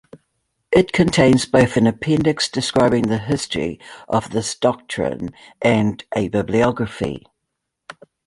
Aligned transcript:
It 0.71 0.93
contains 0.93 1.45
both 1.45 1.77
an 1.77 1.85
appendix 1.85 2.49
describing 2.49 3.03
the 3.03 3.19
history 3.19 3.79
of 4.09 4.31
this 4.31 4.55
doctrine 4.55 5.29
and 5.61 6.03
a 6.15 6.27
bibliography. 6.29 7.23